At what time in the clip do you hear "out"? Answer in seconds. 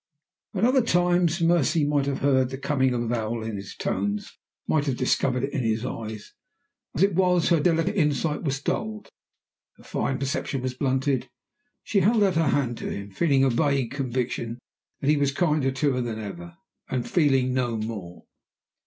12.23-12.33